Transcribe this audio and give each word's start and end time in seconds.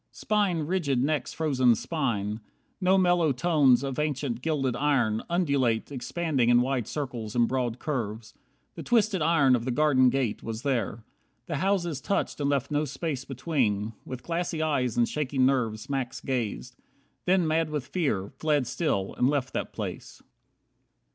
Spine 0.11 0.61
Rigid 0.63 1.03
next 1.03 1.33
frozen 1.33 1.75
spine. 1.75 2.39
No 2.81 2.97
mellow 2.97 3.31
tones 3.31 3.83
Of 3.83 3.99
ancient 3.99 4.41
gilded 4.41 4.75
iron, 4.75 5.21
undulate, 5.29 5.91
Expanding 5.91 6.49
in 6.49 6.61
wide 6.61 6.87
circles 6.87 7.35
and 7.35 7.47
broad 7.47 7.77
curves, 7.77 8.33
The 8.73 8.81
twisted 8.81 9.21
iron 9.21 9.55
of 9.55 9.63
the 9.63 9.69
garden 9.69 10.09
gate, 10.09 10.41
Was 10.41 10.63
there. 10.63 11.03
The 11.45 11.57
houses 11.57 12.01
touched 12.01 12.39
and 12.39 12.49
left 12.49 12.71
no 12.71 12.83
space 12.83 13.25
Between. 13.25 13.93
With 14.03 14.23
glassy 14.23 14.59
eyes 14.59 14.97
and 14.97 15.07
shaking 15.07 15.45
nerves 15.45 15.87
Max 15.87 16.19
gazed. 16.19 16.75
Then 17.25 17.45
mad 17.47 17.69
with 17.69 17.85
fear, 17.85 18.31
fled 18.39 18.65
still, 18.65 19.13
and 19.19 19.29
left 19.29 19.53
that 19.53 19.71
place. 19.71 20.23